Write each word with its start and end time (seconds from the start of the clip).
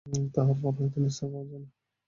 তাহার 0.33 0.55
ফল 0.61 0.75
হইতে 0.79 0.97
নিস্তার 0.99 1.27
পাওয়া 1.31 1.47
যায় 1.49 1.61
না। 1.63 1.69